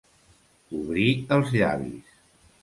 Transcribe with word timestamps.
Obrir 0.79 1.11
els 1.37 1.53
llavis. 1.59 2.19